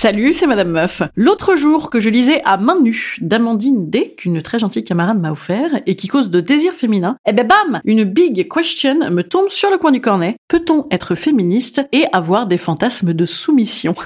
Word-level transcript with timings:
Salut, 0.00 0.32
c'est 0.32 0.46
Madame 0.46 0.70
Meuf. 0.70 1.02
L'autre 1.14 1.56
jour 1.56 1.90
que 1.90 2.00
je 2.00 2.08
lisais 2.08 2.40
à 2.46 2.56
main 2.56 2.80
nue 2.80 3.18
d'Amandine 3.20 3.90
D, 3.90 4.14
qu'une 4.16 4.40
très 4.40 4.58
gentille 4.58 4.82
camarade 4.82 5.20
m'a 5.20 5.30
offert, 5.30 5.78
et 5.84 5.94
qui 5.94 6.08
cause 6.08 6.30
de 6.30 6.40
désir 6.40 6.72
féminin, 6.72 7.18
eh 7.28 7.34
ben 7.34 7.46
bam, 7.46 7.82
une 7.84 8.04
big 8.04 8.50
question 8.50 9.10
me 9.10 9.20
tombe 9.20 9.50
sur 9.50 9.70
le 9.70 9.76
coin 9.76 9.92
du 9.92 10.00
cornet. 10.00 10.36
Peut-on 10.48 10.86
être 10.90 11.14
féministe 11.16 11.82
et 11.92 12.06
avoir 12.14 12.46
des 12.46 12.56
fantasmes 12.56 13.12
de 13.12 13.24
soumission? 13.26 13.94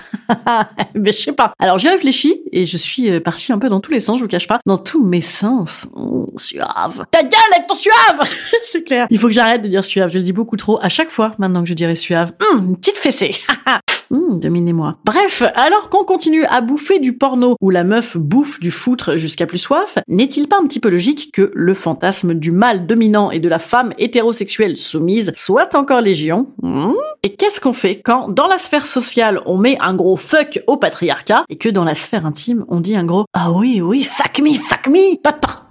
Ben 0.96 1.12
je 1.12 1.18
sais 1.18 1.32
pas. 1.32 1.52
Alors 1.60 1.78
j'ai 1.78 1.90
réfléchi 1.90 2.42
et 2.50 2.66
je 2.66 2.76
suis 2.76 3.10
euh, 3.10 3.20
partie 3.20 3.52
un 3.52 3.58
peu 3.58 3.68
dans 3.68 3.80
tous 3.80 3.92
les 3.92 4.00
sens, 4.00 4.18
je 4.18 4.24
vous 4.24 4.28
cache 4.28 4.48
pas, 4.48 4.58
dans 4.66 4.78
tous 4.78 5.04
mes 5.04 5.20
sens. 5.20 5.86
Oh, 5.94 6.26
suave. 6.36 7.04
Ta 7.12 7.22
gueule 7.22 7.52
avec 7.52 7.68
ton 7.68 7.74
suave 7.74 8.28
C'est 8.64 8.82
clair. 8.82 9.06
Il 9.10 9.18
faut 9.20 9.28
que 9.28 9.32
j'arrête 9.32 9.62
de 9.62 9.68
dire 9.68 9.84
suave, 9.84 10.10
je 10.10 10.18
le 10.18 10.24
dis 10.24 10.32
beaucoup 10.32 10.56
trop 10.56 10.78
à 10.82 10.88
chaque 10.88 11.10
fois 11.10 11.34
maintenant 11.38 11.62
que 11.62 11.68
je 11.68 11.74
dirais 11.74 11.94
suave. 11.94 12.32
Hum, 12.40 12.76
petite 12.76 12.96
fessée. 12.96 13.36
Hum, 14.10 14.38
dominez-moi. 14.38 14.96
Bref, 15.04 15.42
alors 15.54 15.88
qu'on 15.90 16.04
continue 16.04 16.44
à 16.44 16.60
bouffer 16.60 16.98
du 16.98 17.16
porno 17.16 17.56
où 17.60 17.70
la 17.70 17.84
meuf 17.84 18.16
bouffe 18.16 18.60
du 18.60 18.70
foutre 18.70 19.16
jusqu'à 19.16 19.46
plus 19.46 19.58
soif, 19.58 19.98
n'est-il 20.08 20.48
pas 20.48 20.58
un 20.58 20.66
petit 20.66 20.80
peu 20.80 20.88
logique 20.88 21.30
que 21.32 21.50
le 21.54 21.74
fantasme 21.74 22.34
du 22.34 22.50
mâle 22.50 22.86
dominant 22.86 23.30
et 23.30 23.38
de 23.38 23.48
la 23.48 23.58
femme 23.58 23.92
hétérosexuelle 23.98 24.76
soumise 24.76 25.32
soit 25.34 25.74
encore 25.74 26.00
légion 26.00 26.48
Hum 26.62 26.94
Et 27.22 27.34
qu'est-ce 27.34 27.60
qu'on 27.60 27.72
fait 27.72 28.00
quand 28.00 28.28
dans 28.28 28.46
la 28.46 28.58
sphère 28.58 28.86
sociale 28.86 29.40
on 29.46 29.56
met 29.56 29.76
un 29.80 29.94
gros 29.94 30.16
fuck 30.16 30.60
au 30.66 30.76
patriarcat 30.76 31.44
et 31.48 31.56
que 31.56 31.68
dans 31.68 31.84
la 31.84 31.94
sphère 31.94 32.26
intime 32.26 32.64
on 32.68 32.80
dit 32.80 32.96
un 32.96 33.04
gros 33.04 33.24
ah 33.32 33.50
oui 33.52 33.80
oui 33.80 34.02
fuck 34.02 34.40
me 34.40 34.54
fuck 34.54 34.86
me 34.88 35.16
papa 35.20 35.63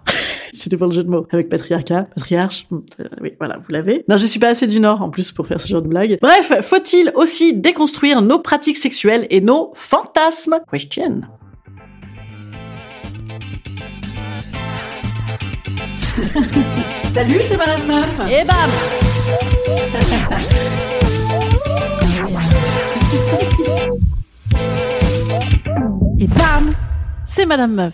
c'était 0.54 0.78
pour 0.78 0.88
le 0.88 0.94
jeu 0.94 1.04
de 1.04 1.10
mots. 1.10 1.26
Avec 1.32 1.50
patriarcat, 1.50 2.04
patriarche. 2.16 2.68
euh, 2.72 3.06
oui, 3.22 3.34
voilà, 3.40 3.58
vous 3.58 3.72
l'avez. 3.72 4.04
Non, 4.08 4.18
je 4.18 4.26
suis 4.26 4.40
pas 4.40 4.50
assez 4.50 4.68
du 4.68 4.80
Nord, 4.80 5.02
en 5.02 5.10
plus, 5.10 5.32
pour 5.32 5.48
faire 5.48 5.60
ce 5.62 5.68
genre 5.68 5.82
de 5.82 5.88
blague. 5.88 6.18
Bref, 6.22 6.52
faut-il 6.64 7.12
aussi 7.16 7.54
déconstruire 7.54 8.22
nos 8.22 8.40
pratiques 8.40 8.78
sexuelles 8.78 9.28
et 9.30 9.42
nos 9.42 9.72
fantasmes? 9.76 10.60
Question. 10.72 11.22
Salut, 17.14 17.42
c'est 17.48 17.58
Madame 17.58 17.86
Meuf. 17.88 18.20
Et 18.30 18.44
bam 18.46 18.70
Et 26.20 26.28
bam 26.28 26.74
C'est 27.26 27.46
Madame 27.46 27.74
Meuf. 27.74 27.94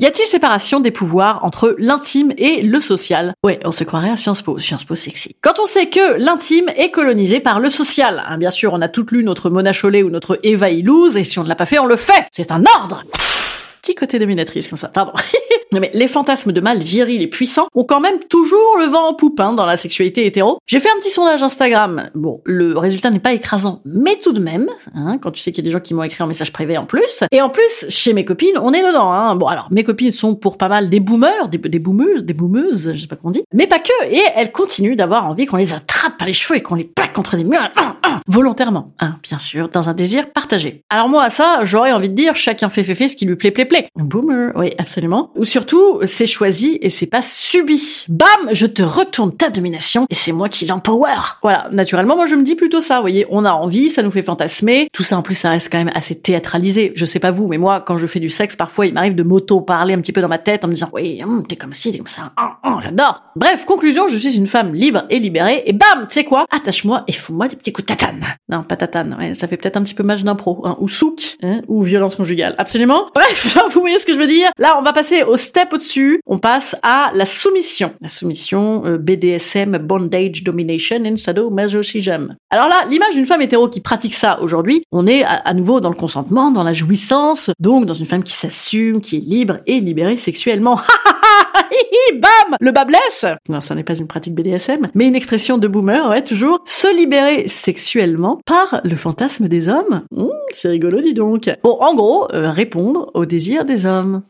Y 0.00 0.06
a-t-il 0.06 0.26
séparation 0.26 0.80
des 0.80 0.90
pouvoirs 0.90 1.44
entre 1.44 1.76
l'intime 1.76 2.32
et 2.38 2.62
le 2.62 2.80
social? 2.80 3.34
Ouais, 3.44 3.60
on 3.66 3.70
se 3.70 3.84
croirait 3.84 4.08
à 4.08 4.16
Sciences 4.16 4.40
Po, 4.40 4.58
Sciences 4.58 4.84
Po 4.84 4.94
sexy. 4.94 5.36
Quand 5.42 5.58
on 5.62 5.66
sait 5.66 5.90
que 5.90 6.18
l'intime 6.18 6.70
est 6.74 6.90
colonisé 6.90 7.38
par 7.38 7.60
le 7.60 7.68
social, 7.68 8.24
hein, 8.26 8.38
bien 8.38 8.50
sûr, 8.50 8.72
on 8.72 8.80
a 8.80 8.88
toutes 8.88 9.10
lu 9.10 9.22
notre 9.22 9.50
Mona 9.50 9.74
Chollet 9.74 10.02
ou 10.02 10.08
notre 10.08 10.40
Eva 10.42 10.70
Illouz, 10.70 11.18
et 11.18 11.24
si 11.24 11.38
on 11.38 11.44
ne 11.44 11.48
l'a 11.50 11.54
pas 11.54 11.66
fait, 11.66 11.78
on 11.78 11.84
le 11.84 11.96
fait 11.96 12.24
C'est 12.32 12.50
un 12.50 12.64
ordre 12.78 13.04
Petit 13.82 13.94
côté 13.94 14.18
dominatrice 14.18 14.68
comme 14.68 14.78
ça, 14.78 14.88
pardon. 14.88 15.12
Mais 15.72 15.90
les 15.94 16.08
fantasmes 16.08 16.52
de 16.52 16.60
mâles 16.60 16.82
virils 16.82 17.22
et 17.22 17.26
puissants 17.26 17.68
ont 17.74 17.84
quand 17.84 18.00
même 18.00 18.18
toujours 18.28 18.76
le 18.78 18.86
vent 18.86 19.08
en 19.08 19.14
poupe 19.14 19.38
hein, 19.40 19.52
dans 19.52 19.66
la 19.66 19.76
sexualité 19.76 20.26
hétéro. 20.26 20.58
J'ai 20.66 20.80
fait 20.80 20.88
un 20.88 20.98
petit 21.00 21.10
sondage 21.10 21.42
Instagram. 21.42 22.10
Bon, 22.14 22.40
le 22.44 22.76
résultat 22.76 23.10
n'est 23.10 23.20
pas 23.20 23.32
écrasant, 23.32 23.80
mais 23.84 24.16
tout 24.22 24.32
de 24.32 24.40
même, 24.40 24.68
hein, 24.94 25.18
quand 25.18 25.30
tu 25.30 25.40
sais 25.40 25.52
qu'il 25.52 25.64
y 25.64 25.66
a 25.66 25.68
des 25.68 25.72
gens 25.72 25.80
qui 25.80 25.94
m'ont 25.94 26.02
écrit 26.02 26.22
en 26.22 26.26
message 26.26 26.52
privé 26.52 26.76
en 26.76 26.86
plus. 26.86 27.22
Et 27.30 27.40
en 27.40 27.50
plus, 27.50 27.86
chez 27.88 28.12
mes 28.12 28.24
copines, 28.24 28.58
on 28.62 28.72
est 28.72 28.82
dedans. 28.82 29.12
Hein. 29.12 29.36
Bon 29.36 29.46
alors, 29.46 29.68
mes 29.70 29.84
copines 29.84 30.12
sont 30.12 30.34
pour 30.34 30.58
pas 30.58 30.68
mal 30.68 30.90
des 30.90 31.00
boomers, 31.00 31.48
des, 31.48 31.58
des 31.58 31.78
boomeuses, 31.78 32.24
des 32.24 32.34
boomeuses, 32.34 32.92
je 32.94 33.00
sais 33.00 33.06
pas 33.06 33.16
comment 33.16 33.30
on 33.30 33.32
dit, 33.32 33.44
mais 33.52 33.66
pas 33.66 33.78
que. 33.78 34.06
Et 34.10 34.22
elles 34.34 34.52
continuent 34.52 34.96
d'avoir 34.96 35.26
envie 35.26 35.46
qu'on 35.46 35.56
les 35.56 35.72
attrape 35.74 36.18
par 36.18 36.26
les 36.26 36.32
cheveux 36.32 36.58
et 36.58 36.62
qu'on 36.62 36.74
les 36.74 36.84
plaque 36.84 37.12
contre 37.12 37.36
des 37.36 37.44
murs, 37.44 37.60
hein, 37.76 37.96
hein, 38.04 38.20
volontairement, 38.26 38.92
hein, 39.00 39.16
bien 39.22 39.38
sûr, 39.38 39.68
dans 39.68 39.88
un 39.88 39.94
désir 39.94 40.30
partagé. 40.32 40.82
Alors 40.90 41.08
moi, 41.08 41.22
à 41.22 41.30
ça, 41.30 41.60
j'aurais 41.62 41.92
envie 41.92 42.08
de 42.08 42.14
dire, 42.14 42.36
chacun 42.36 42.68
fait 42.68 42.82
fait 42.82 42.94
fait 42.94 43.08
ce 43.08 43.16
qui 43.16 43.26
lui 43.26 43.36
plaît 43.36 43.50
plaît 43.50 43.64
plaît. 43.64 43.88
Boomer, 43.96 44.52
oui, 44.56 44.72
absolument. 44.78 45.30
Ou 45.36 45.44
surtout, 45.60 46.00
c'est 46.06 46.26
choisi 46.26 46.78
et 46.80 46.88
c'est 46.88 47.06
pas 47.06 47.20
subi. 47.20 48.06
Bam, 48.08 48.28
je 48.50 48.64
te 48.64 48.82
retourne 48.82 49.36
ta 49.36 49.50
domination 49.50 50.06
et 50.08 50.14
c'est 50.14 50.32
moi 50.32 50.48
qui 50.48 50.64
l'empower. 50.64 51.36
Voilà, 51.42 51.68
naturellement, 51.70 52.16
moi 52.16 52.26
je 52.26 52.34
me 52.34 52.44
dis 52.44 52.54
plutôt 52.54 52.80
ça, 52.80 52.96
vous 52.96 53.02
voyez, 53.02 53.26
on 53.28 53.44
a 53.44 53.52
envie, 53.52 53.90
ça 53.90 54.02
nous 54.02 54.10
fait 54.10 54.22
fantasmer. 54.22 54.88
Tout 54.90 55.02
ça 55.02 55.18
en 55.18 55.22
plus, 55.22 55.34
ça 55.34 55.50
reste 55.50 55.70
quand 55.70 55.76
même 55.76 55.90
assez 55.94 56.14
théâtralisé. 56.14 56.92
Je 56.94 57.04
sais 57.04 57.18
pas 57.18 57.30
vous, 57.30 57.46
mais 57.46 57.58
moi, 57.58 57.80
quand 57.80 57.98
je 57.98 58.06
fais 58.06 58.20
du 58.20 58.30
sexe, 58.30 58.56
parfois, 58.56 58.86
il 58.86 58.94
m'arrive 58.94 59.14
de 59.14 59.22
m'auto-parler 59.22 59.92
un 59.92 60.00
petit 60.00 60.12
peu 60.12 60.22
dans 60.22 60.28
ma 60.28 60.38
tête 60.38 60.64
en 60.64 60.68
me 60.68 60.72
disant, 60.72 60.88
oui, 60.94 61.22
hum, 61.22 61.46
t'es 61.46 61.56
comme 61.56 61.74
ci, 61.74 61.92
t'es 61.92 61.98
comme 61.98 62.06
ça, 62.06 62.32
hum, 62.62 62.80
j'adore. 62.82 63.22
Bref, 63.36 63.64
conclusion, 63.64 64.08
je 64.08 64.16
suis 64.16 64.36
une 64.36 64.48
femme 64.48 64.74
libre 64.74 65.04
et 65.08 65.20
libérée 65.20 65.62
et 65.64 65.72
bam, 65.72 66.08
tu 66.08 66.14
sais 66.14 66.24
quoi, 66.24 66.46
attache-moi 66.50 67.04
et 67.06 67.12
fous-moi 67.12 67.46
des 67.46 67.54
petits 67.54 67.72
coups 67.72 67.86
de 67.86 67.94
tatane. 67.94 68.20
Non, 68.48 68.64
pas 68.64 68.76
tatane, 68.76 69.16
ouais, 69.18 69.34
ça 69.34 69.46
fait 69.46 69.56
peut-être 69.56 69.76
un 69.76 69.82
petit 69.82 69.94
peu 69.94 70.02
match 70.02 70.22
d'impro, 70.22 70.62
hein, 70.64 70.76
ou 70.80 70.88
souk, 70.88 71.36
hein, 71.42 71.62
ou 71.68 71.80
violence 71.82 72.16
conjugale, 72.16 72.56
absolument. 72.58 73.06
Bref, 73.14 73.56
vous 73.72 73.80
voyez 73.80 74.00
ce 74.00 74.06
que 74.06 74.14
je 74.14 74.18
veux 74.18 74.26
dire? 74.26 74.50
Là, 74.58 74.76
on 74.78 74.82
va 74.82 74.92
passer 74.92 75.22
au 75.22 75.36
step 75.36 75.72
au-dessus. 75.72 76.20
On 76.26 76.38
passe 76.38 76.74
à 76.82 77.12
la 77.14 77.24
soumission. 77.24 77.92
La 78.00 78.08
soumission 78.08 78.82
euh, 78.84 78.98
BDSM, 78.98 79.78
bondage, 79.78 80.42
domination 80.42 80.98
and 81.04 81.16
sadomasochism. 81.16 82.34
Alors 82.50 82.66
là, 82.66 82.84
l'image 82.88 83.14
d'une 83.14 83.26
femme 83.26 83.42
hétéro 83.42 83.68
qui 83.68 83.80
pratique 83.80 84.14
ça 84.14 84.40
aujourd'hui, 84.40 84.82
on 84.90 85.06
est 85.06 85.22
à, 85.22 85.34
à 85.34 85.54
nouveau 85.54 85.80
dans 85.80 85.90
le 85.90 85.94
consentement, 85.94 86.50
dans 86.50 86.64
la 86.64 86.74
jouissance, 86.74 87.50
donc 87.60 87.86
dans 87.86 87.94
une 87.94 88.06
femme 88.06 88.24
qui 88.24 88.32
s'assume, 88.32 89.00
qui 89.00 89.18
est 89.18 89.20
libre 89.20 89.58
et 89.66 89.78
libérée 89.78 90.16
sexuellement. 90.16 90.80
Bam 92.14 92.56
Le 92.60 92.72
bas 92.72 92.84
blesse 92.84 93.24
Non, 93.48 93.60
ça 93.60 93.74
n'est 93.74 93.84
pas 93.84 93.96
une 93.96 94.06
pratique 94.06 94.34
BDSM, 94.34 94.88
mais 94.94 95.06
une 95.06 95.14
expression 95.14 95.58
de 95.58 95.68
boomer, 95.68 96.08
ouais, 96.08 96.22
toujours. 96.22 96.60
Se 96.64 96.94
libérer 96.96 97.48
sexuellement 97.48 98.40
par 98.46 98.80
le 98.84 98.96
fantasme 98.96 99.48
des 99.48 99.68
hommes. 99.68 100.02
Mmh, 100.10 100.26
c'est 100.54 100.68
rigolo, 100.68 101.00
dis 101.00 101.14
donc. 101.14 101.50
Bon, 101.62 101.76
en 101.80 101.94
gros, 101.94 102.26
euh, 102.32 102.50
répondre 102.50 103.10
au 103.14 103.26
désir 103.26 103.64
des 103.64 103.86
hommes. 103.86 104.22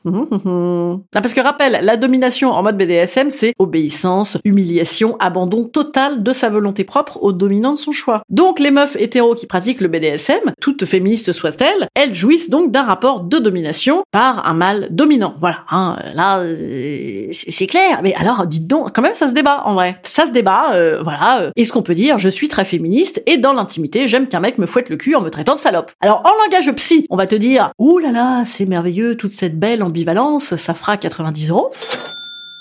Ah, 1.15 1.21
parce 1.21 1.35
que 1.35 1.41
rappel, 1.41 1.81
la 1.83 1.97
domination 1.97 2.51
en 2.51 2.63
mode 2.63 2.77
BDSM, 2.77 3.31
c'est 3.31 3.55
obéissance, 3.59 4.39
humiliation, 4.45 5.17
abandon 5.19 5.65
total 5.65 6.23
de 6.23 6.33
sa 6.33 6.49
volonté 6.49 6.85
propre 6.85 7.19
au 7.23 7.33
dominant 7.33 7.73
de 7.73 7.79
son 7.79 7.93
choix. 7.93 8.23
Donc 8.29 8.61
les 8.61 8.71
meufs 8.71 8.97
hétéros 8.97 9.35
qui 9.35 9.47
pratiquent 9.47 9.81
le 9.81 9.89
BDSM, 9.89 10.53
toutes 10.61 10.85
féministes 10.85 11.33
soient-elles, 11.33 11.89
elles 11.95 12.15
jouissent 12.15 12.51
donc 12.51 12.71
d'un 12.71 12.83
rapport 12.83 13.21
de 13.21 13.39
domination 13.39 14.03
par 14.11 14.47
un 14.47 14.55
mâle 14.55 14.89
dominant. 14.91 15.35
Voilà, 15.39 15.65
hein, 15.71 15.97
là, 16.15 16.41
euh, 16.41 17.27
c'est 17.33 17.67
clair. 17.67 18.01
Mais 18.03 18.15
alors, 18.15 18.47
dites 18.47 18.67
donc, 18.67 18.95
quand 18.95 19.03
même, 19.03 19.15
ça 19.15 19.29
se 19.29 19.33
débat 19.33 19.63
en 19.65 19.75
vrai. 19.75 20.01
Ça 20.03 20.27
se 20.27 20.33
débat, 20.33 20.73
euh, 20.75 21.01
voilà. 21.03 21.51
Est-ce 21.57 21.73
qu'on 21.73 21.83
peut 21.83 21.95
dire, 21.95 22.19
je 22.19 22.29
suis 22.29 22.49
très 22.49 22.65
féministe 22.65 23.23
et 23.27 23.37
dans 23.37 23.53
l'intimité, 23.53 24.09
j'aime 24.09 24.27
qu'un 24.29 24.41
mec 24.41 24.59
me 24.59 24.67
fouette 24.67 24.89
le 24.89 24.97
cul 24.97 25.15
en 25.15 25.21
me 25.21 25.31
traitant 25.31 25.55
de 25.55 25.61
salope. 25.61 25.93
En 26.15 26.45
langage 26.45 26.73
psy, 26.73 27.07
on 27.11 27.17
va 27.17 27.27
te 27.27 27.35
dire, 27.35 27.73
ouh 27.79 27.99
là 27.99 28.11
là, 28.11 28.45
c'est 28.47 28.67
merveilleux, 28.67 29.17
toute 29.17 29.33
cette 29.33 29.59
belle 29.59 29.83
ambivalence, 29.83 30.57
ça 30.57 30.75
fera 30.75 30.97
90 30.97 31.51
euros. 31.51 31.73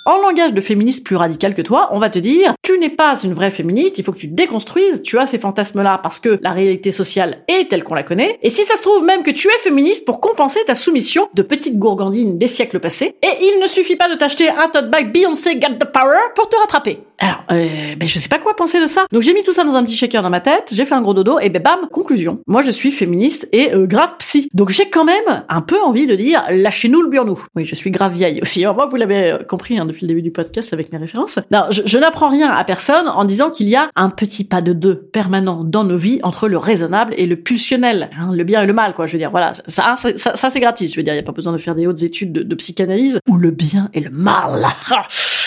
En 0.06 0.18
langage 0.18 0.54
de 0.54 0.62
féministe 0.62 1.04
plus 1.04 1.16
radical 1.16 1.54
que 1.54 1.62
toi, 1.62 1.90
on 1.92 2.00
va 2.00 2.10
te 2.10 2.20
dire, 2.20 2.54
tu 2.64 2.80
n'es 2.80 2.90
pas 2.90 3.18
une 3.24 3.34
vraie 3.34 3.52
féministe, 3.52 3.98
il 3.98 4.04
faut 4.04 4.12
que 4.12 4.18
tu 4.18 4.28
déconstruises, 4.28 5.04
tu 5.04 5.20
as 5.20 5.26
ces 5.26 5.38
fantasmes-là 5.38 6.00
parce 6.02 6.20
que 6.20 6.40
la 6.42 6.52
réalité 6.52 6.92
sociale 6.92 7.44
est 7.48 7.70
telle 7.70 7.84
qu'on 7.84 7.94
la 7.94 8.04
connaît, 8.04 8.40
et 8.42 8.50
si 8.50 8.64
ça 8.64 8.76
se 8.76 8.82
trouve 8.82 9.04
même 9.04 9.24
que 9.24 9.32
tu 9.32 9.48
es 9.50 9.58
féministe 9.64 10.06
pour 10.06 10.20
compenser 10.20 10.60
ta 10.66 10.74
soumission 10.74 11.30
de 11.34 11.42
petite 11.42 11.78
gourgandine 11.78 12.38
des 12.38 12.48
siècles 12.48 12.80
passés, 12.80 13.16
et 13.22 13.44
il 13.44 13.60
ne 13.62 13.68
suffit 13.68 13.98
pas 13.98 14.10
de 14.10 14.16
t'acheter 14.16 14.50
un 14.50 14.68
tote 14.70 14.90
bag 14.90 15.12
Beyoncé 15.12 15.56
Got 15.56 15.76
the 15.80 15.92
Power 15.92 16.18
pour 16.36 16.50
te 16.50 16.56
rattraper. 16.56 17.00
Alors, 17.20 17.44
euh, 17.52 17.96
ben, 17.98 18.08
je 18.08 18.18
sais 18.18 18.30
pas 18.30 18.40
quoi 18.40 18.56
penser 18.56 18.82
de 18.82 18.88
ça. 18.88 19.06
Donc 19.12 19.22
j'ai 19.24 19.34
mis 19.34 19.44
tout 19.44 19.52
ça 19.52 19.64
dans 19.64 19.76
un 19.76 19.84
petit 19.84 19.96
shaker 19.96 20.24
dans 20.24 20.30
ma 20.30 20.40
tête, 20.40 20.72
j'ai 20.74 20.86
fait 20.86 20.96
un 20.96 21.02
gros 21.02 21.14
dodo, 21.14 21.40
et 21.40 21.50
ben 21.50 21.62
bam, 21.62 21.80
conclusion. 21.92 22.40
Moi 22.48 22.62
je 22.62 22.72
suis 22.72 22.92
féministe 22.92 23.48
et 23.52 23.74
euh, 23.74 23.88
grave 23.88 24.14
psy. 24.20 24.50
Donc 24.54 24.70
j'ai 24.70 24.90
quand 24.90 25.06
même 25.06 25.44
un 25.48 25.62
peu 25.62 25.80
envie 25.82 26.08
de 26.08 26.16
dire, 26.16 26.44
lâchez-nous 26.50 27.02
le 27.02 27.10
burnou. 27.10 27.42
Oui, 27.56 27.66
je 27.66 27.76
suis 27.76 27.92
grave 27.92 28.14
vieille 28.14 28.40
aussi. 28.42 28.66
Moi, 28.66 28.88
vous 28.90 28.96
l'avez 28.96 29.32
euh, 29.32 29.38
compris 29.40 29.78
hein, 29.78 29.86
depuis 29.86 30.02
le 30.04 30.08
début 30.08 30.22
du 30.22 30.32
podcast 30.32 30.74
avec 30.74 30.92
mes 30.92 30.98
références. 30.98 31.40
Non, 31.52 31.66
je, 31.70 31.82
je 31.86 31.98
n'apprends 31.98 32.30
rien 32.30 32.52
à 32.52 32.64
personne 32.64 33.08
en 33.08 33.26
disant 33.26 33.50
qu'il 33.50 33.68
y 33.68 33.76
a 33.76 33.90
un 33.96 34.10
petit 34.10 34.44
pas 34.44 34.62
de 34.62 34.74
deux 34.74 34.96
permanent 34.96 35.64
dans 35.64 35.84
nos 35.84 35.98
vies 35.98 36.20
entre 36.24 36.48
le 36.48 36.58
raisonnable 36.58 37.14
et 37.18 37.26
le 37.26 37.36
pulsionnel, 37.36 38.10
hein, 38.18 38.32
le 38.34 38.44
bien 38.44 38.64
et 38.64 38.66
le 38.66 38.74
mal, 38.74 38.94
quoi. 38.94 39.08
Je 39.08 39.14
veux 39.14 39.20
dire, 39.20 39.32
voilà, 39.32 39.54
ça, 39.68 39.96
ça, 39.98 40.36
ça, 40.36 40.50
c'est 40.50 40.60
gratis. 40.60 40.92
Je 40.92 40.98
veux 40.98 41.04
dire, 41.04 41.14
il 41.14 41.18
y 41.18 41.22
a 41.22 41.24
pas 41.24 41.32
besoin 41.32 41.52
de 41.52 41.58
faire 41.58 41.76
des 41.76 41.88
hautes 41.88 42.04
études 42.04 42.32
de, 42.32 42.44
de 42.44 42.56
psychanalyse 42.56 43.20
ou 43.28 43.38
le 43.38 43.52
bien 43.52 43.90
et 43.94 44.00
le 44.00 44.10
mal. 44.10 44.52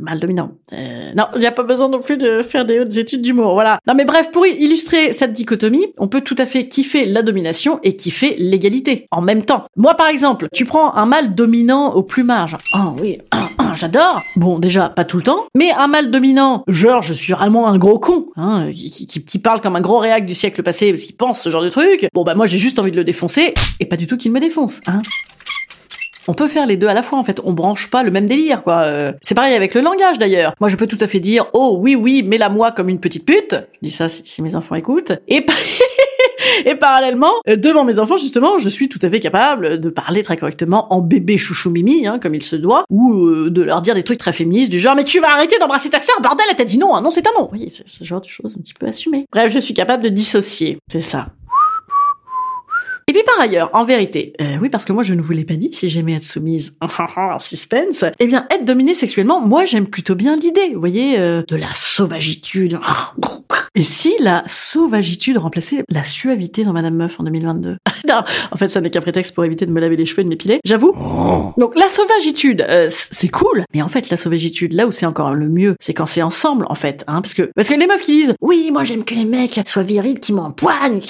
le 0.00 0.04
mal 0.04 0.18
dominant. 0.18 0.52
Euh, 0.72 1.12
non, 1.16 1.24
il 1.34 1.40
n'y 1.40 1.46
a 1.46 1.52
pas 1.52 1.62
besoin 1.62 1.88
non 1.88 2.00
plus 2.00 2.16
de 2.16 2.42
faire 2.42 2.64
des 2.64 2.80
hautes 2.80 2.96
études 2.96 3.22
d'humour. 3.22 3.54
Voilà. 3.54 3.78
Non, 3.86 3.94
mais 3.94 4.04
bref, 4.04 4.30
pour 4.30 4.46
illustrer 4.46 5.12
cette 5.12 5.32
dichotomie, 5.32 5.86
on 5.98 6.08
peut 6.08 6.22
tout 6.22 6.36
à 6.38 6.46
fait 6.46 6.68
kiffer 6.68 7.04
la 7.04 7.22
domination 7.22 7.78
et 7.82 7.96
kiffer 7.96 8.34
l'égalité 8.38 9.06
en 9.10 9.20
même 9.20 9.44
temps. 9.44 9.64
Moi, 9.76 9.94
par 9.94 10.08
exemple, 10.08 10.48
tu 10.52 10.64
prends 10.64 10.94
un 10.94 11.06
mâle 11.06 11.34
dominant 11.34 11.92
au 11.92 12.02
plumage. 12.02 12.56
Oh 12.74 12.96
oui, 13.00 13.18
j'adore. 13.74 14.22
Bon, 14.36 14.58
déjà, 14.58 14.88
pas 14.88 15.04
tout 15.04 15.18
le 15.18 15.22
temps, 15.22 15.46
mais 15.54 15.70
un 15.72 15.86
mâle 15.86 16.10
dominant, 16.10 16.64
genre, 16.66 17.02
je 17.02 17.12
suis 17.12 17.32
vraiment 17.32 17.68
un 17.68 17.78
gros 17.78 17.98
con, 17.98 18.26
hein, 18.36 18.70
qui, 18.74 19.06
qui, 19.06 19.24
qui 19.24 19.38
parle 19.38 19.60
comme 19.60 19.76
un 19.76 19.80
gros 19.80 19.98
réac 19.98 20.26
du 20.26 20.34
siècle 20.34 20.62
passé 20.62 20.90
parce 20.90 21.02
qu'il 21.02 21.16
pense 21.16 21.40
ce 21.40 21.50
genre 21.50 21.62
de 21.62 21.70
truc. 21.70 22.08
Bon, 22.14 22.24
bah 22.24 22.34
moi, 22.34 22.46
j'ai 22.46 22.58
juste 22.58 22.78
envie 22.78 22.90
de 22.90 22.96
le 22.96 23.04
défoncer 23.04 23.54
et 23.78 23.84
pas 23.84 23.96
du 23.96 24.06
tout 24.06 24.16
qu'il 24.16 24.32
me 24.32 24.40
défonce, 24.40 24.80
hein. 24.86 25.02
On 26.28 26.34
peut 26.34 26.48
faire 26.48 26.66
les 26.66 26.76
deux 26.76 26.86
à 26.86 26.94
la 26.94 27.02
fois 27.02 27.18
en 27.18 27.24
fait. 27.24 27.40
On 27.44 27.52
branche 27.52 27.90
pas 27.90 28.02
le 28.02 28.10
même 28.10 28.26
délire 28.26 28.62
quoi. 28.62 28.82
Euh, 28.82 29.12
c'est 29.22 29.34
pareil 29.34 29.54
avec 29.54 29.74
le 29.74 29.80
langage 29.80 30.18
d'ailleurs. 30.18 30.54
Moi 30.60 30.68
je 30.68 30.76
peux 30.76 30.86
tout 30.86 30.98
à 31.00 31.06
fait 31.06 31.20
dire 31.20 31.46
oh 31.52 31.78
oui 31.80 31.94
oui 31.94 32.22
mets-la 32.22 32.48
moi 32.48 32.72
comme 32.72 32.88
une 32.88 33.00
petite 33.00 33.26
pute. 33.26 33.54
Je 33.74 33.88
dis 33.88 33.90
ça 33.90 34.08
si, 34.08 34.42
mes 34.42 34.54
enfants 34.54 34.74
écoutent. 34.74 35.12
Et 35.28 35.44
Et 36.66 36.74
parallèlement, 36.74 37.32
euh, 37.48 37.56
devant 37.56 37.84
mes 37.84 37.98
enfants, 37.98 38.16
justement, 38.16 38.58
je 38.58 38.68
suis 38.68 38.88
tout 38.88 38.98
à 39.02 39.08
fait 39.08 39.20
capable 39.20 39.78
de 39.78 39.88
parler 39.90 40.22
très 40.22 40.36
correctement 40.36 40.92
en 40.92 41.00
bébé 41.00 41.38
chouchou 41.38 41.70
mimi, 41.70 42.06
hein, 42.06 42.18
comme 42.18 42.34
il 42.34 42.42
se 42.42 42.56
doit, 42.56 42.84
ou 42.90 43.14
euh, 43.26 43.50
de 43.50 43.62
leur 43.62 43.82
dire 43.82 43.94
des 43.94 44.02
trucs 44.02 44.18
très 44.18 44.32
féministes 44.32 44.70
du 44.70 44.78
genre 44.78 44.94
mais 44.94 45.04
tu 45.04 45.20
vas 45.20 45.28
arrêter 45.28 45.58
d'embrasser 45.58 45.90
ta 45.90 46.00
sœur, 46.00 46.20
bordel, 46.20 46.46
elle 46.50 46.56
t'a 46.56 46.64
dit 46.64 46.78
non, 46.78 46.94
hein, 46.94 47.02
non 47.02 47.10
c'est 47.10 47.26
un 47.26 47.30
non. 47.38 47.48
Voyez, 47.48 47.70
c'est 47.70 47.88
ce 47.88 48.04
genre 48.04 48.20
de 48.20 48.28
choses 48.28 48.54
un 48.58 48.60
petit 48.62 48.74
peu 48.74 48.86
assumées. 48.86 49.26
Bref, 49.32 49.52
je 49.52 49.58
suis 49.58 49.74
capable 49.74 50.02
de 50.02 50.08
dissocier, 50.08 50.78
c'est 50.90 51.02
ça. 51.02 51.28
Et 53.10 53.12
puis 53.12 53.24
par 53.24 53.40
ailleurs, 53.40 53.70
en 53.72 53.82
vérité, 53.82 54.34
euh, 54.40 54.58
oui 54.62 54.68
parce 54.68 54.84
que 54.84 54.92
moi 54.92 55.02
je 55.02 55.14
ne 55.14 55.20
vous 55.20 55.32
l'ai 55.32 55.42
pas 55.42 55.56
dit, 55.56 55.70
si 55.72 55.88
j'aimais 55.88 56.12
être 56.12 56.22
soumise, 56.22 56.76
suspense, 57.40 58.04
eh 58.20 58.26
bien 58.28 58.46
être 58.50 58.64
dominée 58.64 58.94
sexuellement, 58.94 59.40
moi 59.40 59.64
j'aime 59.64 59.88
plutôt 59.88 60.14
bien 60.14 60.36
l'idée, 60.36 60.74
vous 60.74 60.78
voyez, 60.78 61.18
euh, 61.18 61.42
de 61.48 61.56
la 61.56 61.74
sauvagitude. 61.74 62.78
Et 63.74 63.82
si 63.82 64.14
la 64.20 64.44
sauvagitude 64.46 65.38
remplaçait 65.38 65.82
la 65.88 66.04
suavité 66.04 66.62
dans 66.62 66.72
Madame 66.72 66.94
Meuf 66.94 67.18
en 67.18 67.24
2022 67.24 67.78
Non, 68.08 68.22
en 68.52 68.56
fait 68.56 68.68
ça 68.68 68.80
n'est 68.80 68.90
qu'un 68.90 69.00
prétexte 69.00 69.34
pour 69.34 69.44
éviter 69.44 69.66
de 69.66 69.72
me 69.72 69.80
laver 69.80 69.96
les 69.96 70.06
cheveux 70.06 70.20
et 70.20 70.24
de 70.24 70.28
m'épiler, 70.28 70.60
j'avoue. 70.64 70.92
Donc 71.58 71.76
la 71.76 71.88
sauvagitude, 71.88 72.64
euh, 72.70 72.88
c'est 72.90 73.28
cool, 73.28 73.64
mais 73.74 73.82
en 73.82 73.88
fait 73.88 74.08
la 74.10 74.16
sauvagitude, 74.16 74.72
là 74.72 74.86
où 74.86 74.92
c'est 74.92 75.06
encore 75.06 75.34
le 75.34 75.48
mieux, 75.48 75.74
c'est 75.80 75.94
quand 75.94 76.06
c'est 76.06 76.22
ensemble 76.22 76.64
en 76.68 76.76
fait, 76.76 77.02
hein, 77.08 77.22
parce 77.22 77.34
que 77.34 77.50
parce 77.56 77.68
que 77.68 77.74
les 77.74 77.88
meufs 77.88 78.02
qui 78.02 78.12
disent 78.12 78.34
oui 78.40 78.70
moi 78.70 78.84
j'aime 78.84 79.02
que 79.02 79.16
les 79.16 79.24
mecs 79.24 79.60
soient 79.66 79.82
virils, 79.82 80.20
qui 80.20 80.32
m'empoignent, 80.32 81.00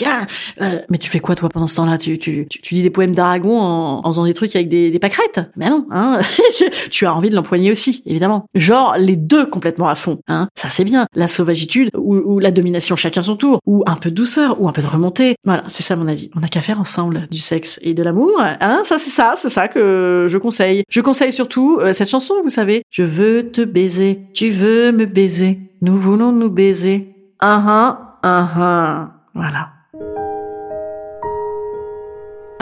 euh, 0.62 0.80
mais 0.88 0.96
tu 0.96 1.10
fais 1.10 1.20
quoi 1.20 1.34
toi 1.34 1.50
pendant 1.50 1.66
ce 1.66 1.76
temps-là? 1.76 1.89
Tu, 1.98 2.18
tu, 2.18 2.46
tu, 2.48 2.60
tu, 2.60 2.74
dis 2.74 2.82
des 2.82 2.90
poèmes 2.90 3.14
d'Aragon 3.14 3.60
en, 3.60 4.00
en 4.04 4.10
faisant 4.10 4.24
des 4.24 4.34
trucs 4.34 4.54
avec 4.54 4.68
des, 4.68 4.90
des 4.90 4.98
pâquerettes. 4.98 5.50
Mais 5.56 5.70
non, 5.70 5.86
hein. 5.90 6.20
tu 6.90 7.06
as 7.06 7.14
envie 7.14 7.30
de 7.30 7.34
l'empoigner 7.34 7.70
aussi, 7.70 8.02
évidemment. 8.06 8.46
Genre 8.54 8.94
les 8.98 9.16
deux 9.16 9.46
complètement 9.46 9.88
à 9.88 9.94
fond. 9.94 10.18
Hein. 10.28 10.48
Ça 10.54 10.68
c'est 10.68 10.84
bien. 10.84 11.06
La 11.14 11.26
sauvagitude 11.26 11.90
ou, 11.96 12.16
ou, 12.16 12.38
la 12.38 12.50
domination 12.50 12.96
chacun 12.96 13.22
son 13.22 13.36
tour, 13.36 13.60
ou 13.66 13.82
un 13.86 13.96
peu 13.96 14.10
de 14.10 14.14
douceur, 14.14 14.60
ou 14.60 14.68
un 14.68 14.72
peu 14.72 14.82
de 14.82 14.86
remontée. 14.86 15.36
Voilà, 15.44 15.64
c'est 15.68 15.82
ça 15.82 15.96
mon 15.96 16.08
avis. 16.08 16.30
On 16.36 16.40
n'a 16.40 16.48
qu'à 16.48 16.60
faire 16.60 16.80
ensemble 16.80 17.28
du 17.30 17.38
sexe 17.38 17.78
et 17.82 17.94
de 17.94 18.02
l'amour. 18.02 18.40
Hein. 18.40 18.82
Ça 18.84 18.98
c'est 18.98 19.10
ça, 19.10 19.34
c'est 19.36 19.48
ça 19.48 19.68
que 19.68 20.26
je 20.28 20.38
conseille. 20.38 20.82
Je 20.88 21.00
conseille 21.00 21.32
surtout 21.32 21.78
euh, 21.80 21.92
cette 21.92 22.10
chanson, 22.10 22.34
vous 22.42 22.48
savez. 22.48 22.82
Je 22.90 23.02
veux 23.02 23.50
te 23.50 23.62
baiser, 23.62 24.20
tu 24.34 24.50
veux 24.50 24.92
me 24.92 25.06
baiser, 25.06 25.58
nous 25.82 25.98
voulons 25.98 26.32
nous 26.32 26.50
baiser. 26.50 27.14
Ah 27.40 27.62
ah, 27.66 28.18
ah 28.22 28.48
ah. 28.56 29.10
Voilà. 29.34 29.79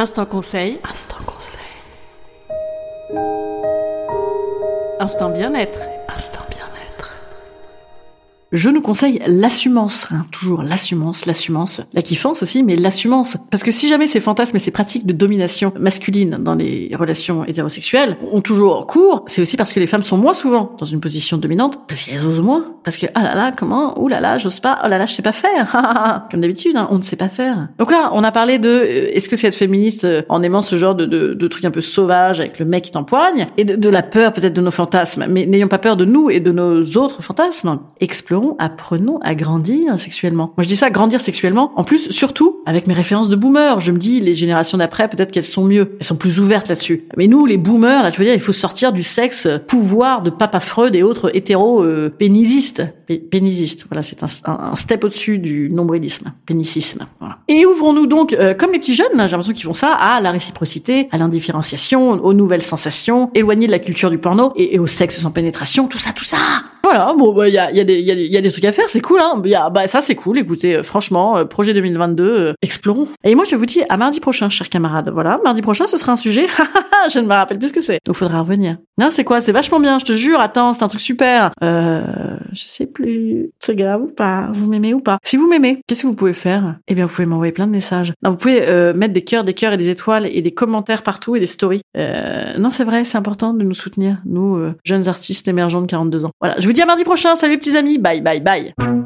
Instant 0.00 0.26
conseil. 0.26 0.78
Instant 0.88 1.16
conseil. 1.26 1.58
Instant 5.00 5.30
bien-être. 5.30 5.80
Instant 6.08 6.44
bien-être. 6.48 6.67
Je 8.50 8.70
nous 8.70 8.80
conseille 8.80 9.20
l'assumance, 9.26 10.08
hein, 10.10 10.24
toujours 10.30 10.62
l'assumance, 10.62 11.26
l'assumance, 11.26 11.82
la 11.92 12.00
kiffance 12.00 12.42
aussi, 12.42 12.62
mais 12.62 12.76
l'assumance. 12.76 13.36
Parce 13.50 13.62
que 13.62 13.70
si 13.70 13.88
jamais 13.88 14.06
ces 14.06 14.20
fantasmes 14.20 14.56
et 14.56 14.60
ces 14.60 14.70
pratiques 14.70 15.04
de 15.04 15.12
domination 15.12 15.70
masculine 15.78 16.38
dans 16.40 16.54
les 16.54 16.90
relations 16.98 17.44
hétérosexuelles 17.44 18.16
ont 18.32 18.40
toujours 18.40 18.86
cours, 18.86 19.22
c'est 19.26 19.42
aussi 19.42 19.58
parce 19.58 19.74
que 19.74 19.80
les 19.80 19.86
femmes 19.86 20.02
sont 20.02 20.16
moins 20.16 20.32
souvent 20.32 20.74
dans 20.78 20.86
une 20.86 21.00
position 21.00 21.36
dominante, 21.36 21.80
parce 21.86 22.02
qu'elles 22.02 22.24
osent 22.24 22.40
moins, 22.40 22.76
parce 22.84 22.96
que 22.96 23.04
ah 23.14 23.22
là 23.22 23.34
là, 23.34 23.52
comment, 23.54 24.00
ouh 24.00 24.08
là 24.08 24.18
là, 24.18 24.38
j'ose 24.38 24.60
pas, 24.60 24.78
oh 24.82 24.88
là 24.88 24.96
là, 24.96 25.04
je 25.04 25.12
sais 25.12 25.22
pas 25.22 25.32
faire, 25.32 26.26
comme 26.30 26.40
d'habitude, 26.40 26.74
hein, 26.74 26.88
on 26.90 26.96
ne 26.96 27.02
sait 27.02 27.16
pas 27.16 27.28
faire. 27.28 27.68
Donc 27.78 27.90
là, 27.90 28.10
on 28.14 28.24
a 28.24 28.32
parlé 28.32 28.58
de, 28.58 28.70
euh, 28.70 29.10
est-ce 29.12 29.28
que 29.28 29.36
c'est 29.36 29.48
être 29.48 29.54
féministe 29.54 30.04
euh, 30.04 30.22
en 30.30 30.42
aimant 30.42 30.62
ce 30.62 30.76
genre 30.76 30.94
de, 30.94 31.04
de, 31.04 31.48
trucs 31.48 31.66
un 31.66 31.70
peu 31.70 31.82
sauvages 31.82 32.40
avec 32.40 32.58
le 32.58 32.64
mec 32.64 32.84
qui 32.84 32.92
t'empoigne, 32.92 33.48
et 33.58 33.66
de, 33.66 33.76
de 33.76 33.88
la 33.90 34.02
peur 34.02 34.32
peut-être 34.32 34.54
de 34.54 34.62
nos 34.62 34.70
fantasmes, 34.70 35.26
mais 35.28 35.44
n'ayons 35.44 35.68
pas 35.68 35.76
peur 35.76 35.98
de 35.98 36.06
nous 36.06 36.30
et 36.30 36.40
de 36.40 36.50
nos 36.50 36.82
autres 36.96 37.22
fantasmes. 37.22 37.78
Explorons 38.00 38.37
apprenons 38.58 39.18
à 39.22 39.34
grandir 39.34 39.98
sexuellement. 39.98 40.52
Moi 40.56 40.64
je 40.64 40.68
dis 40.68 40.76
ça, 40.76 40.90
grandir 40.90 41.20
sexuellement. 41.20 41.72
En 41.76 41.84
plus, 41.84 42.10
surtout 42.10 42.60
avec 42.66 42.86
mes 42.86 42.94
références 42.94 43.28
de 43.28 43.36
boomers, 43.36 43.80
je 43.80 43.92
me 43.92 43.98
dis 43.98 44.20
les 44.20 44.34
générations 44.34 44.78
d'après 44.78 45.08
peut-être 45.08 45.32
qu'elles 45.32 45.44
sont 45.44 45.64
mieux, 45.64 45.96
elles 46.00 46.06
sont 46.06 46.16
plus 46.16 46.40
ouvertes 46.40 46.68
là-dessus. 46.68 47.04
Mais 47.16 47.26
nous, 47.26 47.46
les 47.46 47.56
boomers, 47.56 48.02
là, 48.02 48.10
tu 48.10 48.20
veux 48.20 48.26
dire, 48.26 48.34
il 48.34 48.40
faut 48.40 48.52
sortir 48.52 48.92
du 48.92 49.02
sexe 49.02 49.48
pouvoir 49.66 50.22
de 50.22 50.30
Papa 50.30 50.60
Freud 50.60 50.94
et 50.94 51.02
autres 51.02 51.34
hétéros 51.34 51.82
euh, 51.82 52.08
pénisistes. 52.08 52.82
voilà, 53.88 54.02
c'est 54.02 54.22
un, 54.22 54.28
un, 54.46 54.76
step 54.76 55.04
au-dessus 55.04 55.38
du 55.38 55.70
nombrilisme, 55.70 56.32
pénicisme. 56.46 57.06
Voilà. 57.20 57.38
Et 57.48 57.66
ouvrons-nous 57.66 58.06
donc, 58.06 58.32
euh, 58.32 58.54
comme 58.54 58.72
les 58.72 58.78
petits 58.78 58.94
jeunes, 58.94 59.08
j'ai 59.14 59.28
l'impression 59.28 59.52
qu'ils 59.52 59.64
font 59.64 59.72
ça, 59.72 59.92
à 59.92 60.20
la 60.20 60.30
réciprocité, 60.30 61.08
à 61.10 61.18
l'indifférenciation, 61.18 62.10
aux 62.10 62.34
nouvelles 62.34 62.62
sensations, 62.62 63.30
éloigner 63.34 63.66
de 63.66 63.72
la 63.72 63.78
culture 63.78 64.10
du 64.10 64.18
porno 64.18 64.52
et 64.56 64.78
au 64.78 64.86
sexe 64.86 65.18
sans 65.20 65.30
pénétration, 65.30 65.88
tout 65.88 65.98
ça, 65.98 66.12
tout 66.12 66.24
ça. 66.24 66.38
Voilà, 66.90 67.12
bon, 67.12 67.34
bah, 67.34 67.46
il 67.48 67.52
y 67.52 67.58
a, 67.58 67.84
des, 67.84 68.50
trucs 68.50 68.64
à 68.64 68.72
faire, 68.72 68.88
c'est 68.88 69.02
cool, 69.02 69.20
hein. 69.20 69.42
Bah, 69.70 69.86
ça, 69.88 70.00
c'est 70.00 70.14
cool. 70.14 70.38
Écoutez, 70.38 70.76
euh, 70.76 70.82
franchement, 70.82 71.36
euh, 71.36 71.44
projet 71.44 71.74
2022, 71.74 72.24
euh, 72.24 72.52
explorons. 72.62 73.08
Et 73.24 73.34
moi, 73.34 73.44
je 73.44 73.56
vous 73.56 73.66
dis 73.66 73.82
à 73.90 73.98
mardi 73.98 74.20
prochain, 74.20 74.48
chers 74.48 74.70
camarades. 74.70 75.10
Voilà, 75.12 75.38
mardi 75.44 75.60
prochain, 75.60 75.86
ce 75.86 75.98
sera 75.98 76.12
un 76.12 76.16
sujet. 76.16 76.46
je 77.12 77.18
ne 77.18 77.26
me 77.26 77.32
rappelle 77.34 77.58
plus 77.58 77.68
ce 77.68 77.72
que 77.74 77.82
c'est. 77.82 77.98
Donc, 78.06 78.16
faudra 78.16 78.40
revenir. 78.40 78.78
Non, 78.96 79.08
c'est 79.10 79.22
quoi? 79.22 79.42
C'est 79.42 79.52
vachement 79.52 79.80
bien, 79.80 79.98
je 79.98 80.06
te 80.06 80.14
jure. 80.14 80.40
Attends, 80.40 80.72
c'est 80.72 80.82
un 80.82 80.88
truc 80.88 81.02
super. 81.02 81.50
Euh, 81.62 82.00
je 82.52 82.64
sais 82.64 82.86
plus. 82.86 83.50
C'est 83.60 83.76
grave 83.76 84.04
ou 84.04 84.08
pas? 84.08 84.48
Vous 84.54 84.70
m'aimez 84.70 84.94
ou 84.94 85.00
pas? 85.00 85.18
Si 85.24 85.36
vous 85.36 85.46
m'aimez, 85.46 85.82
qu'est-ce 85.86 86.04
que 86.04 86.06
vous 86.06 86.14
pouvez 86.14 86.32
faire? 86.32 86.76
Eh 86.88 86.94
bien, 86.94 87.04
vous 87.04 87.12
pouvez 87.12 87.26
m'envoyer 87.26 87.52
plein 87.52 87.66
de 87.66 87.72
messages. 87.72 88.14
Non, 88.24 88.30
vous 88.30 88.38
pouvez 88.38 88.60
mettre 88.94 89.12
des 89.12 89.24
cœurs, 89.24 89.44
des 89.44 89.52
cœurs 89.52 89.74
et 89.74 89.76
des 89.76 89.90
étoiles 89.90 90.26
et 90.32 90.40
des 90.40 90.52
commentaires 90.52 91.02
partout 91.02 91.36
et 91.36 91.40
des 91.40 91.46
stories. 91.46 91.82
Euh, 91.98 92.56
non, 92.56 92.70
c'est 92.70 92.84
vrai, 92.84 93.04
c'est 93.04 93.18
important 93.18 93.52
de 93.52 93.62
nous 93.62 93.74
soutenir, 93.74 94.22
nous, 94.24 94.58
jeunes 94.84 95.06
artistes 95.06 95.48
émergents 95.48 95.82
de 95.82 95.86
42 95.86 96.24
ans. 96.24 96.30
Voilà, 96.40 96.56
je 96.58 96.66
vous 96.66 96.72
dis 96.78 96.86
mardi 96.86 97.04
prochain. 97.04 97.34
Salut, 97.36 97.58
petits 97.58 97.76
amis. 97.76 97.98
Bye, 97.98 98.20
bye, 98.20 98.40
bye. 98.40 98.97